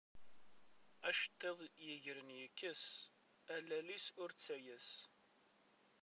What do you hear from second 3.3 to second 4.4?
a lall-is ur